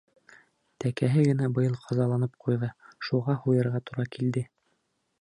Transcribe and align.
Тәкәһе 0.83 1.25
генә 1.27 1.51
быйыл 1.59 1.77
ҡазаланып 1.83 2.41
ҡуйҙы, 2.47 2.73
шуға 3.09 3.39
һуйырға 3.45 3.87
тура 3.91 4.11
килде. 4.19 4.49